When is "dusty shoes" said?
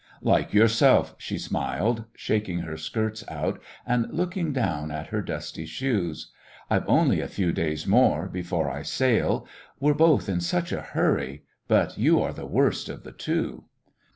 5.21-6.31